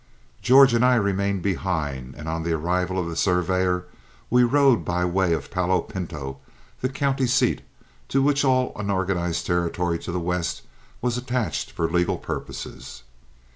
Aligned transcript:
George 0.41 0.73
and 0.73 0.83
I 0.83 0.95
remained 0.95 1.43
behind, 1.43 2.15
and 2.15 2.27
on 2.27 2.41
the 2.41 2.53
arrival 2.53 2.97
of 2.97 3.07
the 3.07 3.15
surveyor 3.15 3.85
we 4.31 4.43
rode 4.43 4.83
by 4.83 5.05
way 5.05 5.31
of 5.31 5.51
Palo 5.51 5.79
Pinto, 5.81 6.39
the 6.79 6.89
county 6.89 7.27
seat, 7.27 7.61
to 8.07 8.23
which 8.23 8.43
all 8.43 8.71
unorganized 8.75 9.45
territory 9.45 9.99
to 9.99 10.11
the 10.11 10.19
west 10.19 10.63
was 11.03 11.19
attached 11.19 11.69
for 11.69 11.87
legal 11.87 12.17
purposes. 12.17 13.03